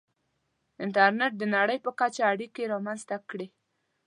•انټرنېټ 0.83 1.33
د 1.37 1.43
نړۍ 1.55 1.77
په 1.85 1.91
کچه 1.99 2.21
اړیکې 2.31 2.63
رامنځته 2.73 3.17
کړې. 3.29 3.47